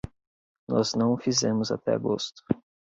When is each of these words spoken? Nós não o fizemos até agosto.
Nós 0.67 0.95
não 0.95 1.13
o 1.13 1.17
fizemos 1.19 1.71
até 1.71 1.93
agosto. 1.93 2.41